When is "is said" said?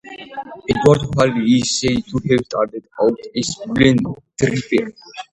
1.59-1.97